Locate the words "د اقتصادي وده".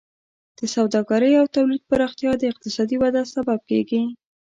2.37-3.21